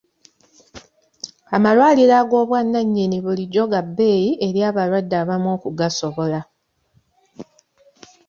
Amalwaliro 1.55 2.13
ag'obwannannyini 2.21 3.17
bulijjo 3.25 3.63
ga 3.71 3.81
bbeeyi 3.85 4.29
eri 4.47 4.59
abalwadde 4.69 5.15
abamu 5.21 5.47
okugasobola. 5.55 6.39